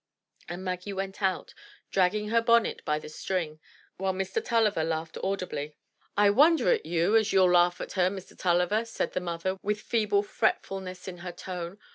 And 0.49 0.63
Maggie 0.65 0.93
went 0.93 1.21
out, 1.21 1.53
dragging 1.91 2.29
her 2.29 2.41
bonnet 2.41 2.83
by 2.83 2.97
the 2.97 3.07
string, 3.07 3.59
while 3.97 4.13
Mr. 4.13 4.43
Tulliver 4.43 4.83
laughed 4.83 5.15
audibly." 5.23 5.75
I 6.17 6.31
wonder 6.31 6.71
at 6.71 6.87
you, 6.87 7.15
as 7.15 7.31
you'll 7.31 7.51
laugh 7.51 7.79
at 7.79 7.91
her, 7.91 8.09
Mr. 8.09 8.35
Tulliver," 8.35 8.83
said 8.83 9.13
the 9.13 9.19
mother 9.21 9.57
with 9.61 9.79
feeble 9.79 10.23
fretfulness 10.23 11.07
in 11.07 11.19
her 11.19 11.31
tone. 11.31 11.77